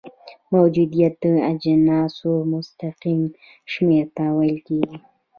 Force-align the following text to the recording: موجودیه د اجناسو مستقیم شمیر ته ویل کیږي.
موجودیه 0.53 1.09
د 1.21 1.23
اجناسو 1.51 2.31
مستقیم 2.53 3.21
شمیر 3.71 4.05
ته 4.15 4.23
ویل 4.35 4.57
کیږي. 4.67 4.97